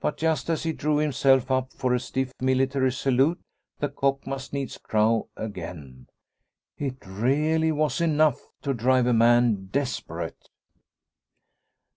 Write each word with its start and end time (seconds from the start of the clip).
But 0.00 0.16
just 0.16 0.50
as 0.50 0.64
he 0.64 0.72
drew 0.72 0.96
himself 0.96 1.48
up 1.48 1.72
for 1.72 1.94
a 1.94 2.00
stiff 2.00 2.32
military 2.40 2.90
salute 2.90 3.40
the 3.78 3.88
cock 3.88 4.26
must 4.26 4.52
needs 4.52 4.78
crow 4.78 5.28
again. 5.36 6.08
It 6.76 6.96
really 7.06 7.70
was 7.70 8.00
enough 8.00 8.42
to 8.62 8.74
drive 8.74 9.06
a 9.06 9.12
man 9.12 9.66
desperate 9.70 10.48